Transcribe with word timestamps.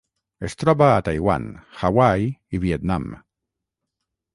Es 0.47 0.55
troba 0.61 0.87
a 0.93 1.03
Taiwan, 1.09 1.47
Hawaii 1.85 2.27
i 2.59 2.65
Vietnam. 2.67 3.11